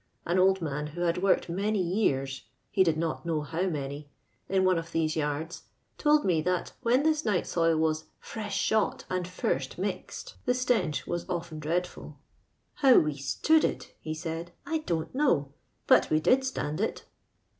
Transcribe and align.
An 0.25 0.39
old 0.39 0.63
man 0.63 0.87
who 0.87 1.01
had 1.01 1.21
worked 1.21 1.47
many 1.47 1.79
years— 1.79 2.45
he 2.71 2.83
did 2.83 2.97
not 2.97 3.23
know 3.23 3.41
how 3.41 3.67
many— 3.67 4.09
in 4.49 4.65
one 4.65 4.79
of 4.79 4.91
these 4.91 5.15
yards, 5.15 5.65
told 5.99 6.25
me 6.25 6.41
that 6.41 6.73
when 6.81 7.03
this 7.03 7.23
night 7.23 7.45
soil 7.45 7.77
was 7.77 8.05
fresh 8.19 8.57
shot 8.59 9.05
and 9.11 9.27
first 9.27 9.77
mixed" 9.77 10.37
(with 10.47 10.55
the 10.55 10.59
hops, 10.59 10.61
&c.), 10.61 10.71
the 10.71 10.73
stench 10.85 11.05
was 11.05 11.29
often 11.29 11.61
dreadfhL 11.61 12.15
How 12.73 12.97
we 12.97 13.13
stood 13.15 13.63
it," 13.63 13.93
he 14.01 14.15
said, 14.15 14.53
I 14.65 14.79
don't 14.79 15.13
know; 15.13 15.53
but 15.85 16.09
we 16.09 16.19
did 16.19 16.43
stand 16.45 16.81
it." 16.81 17.05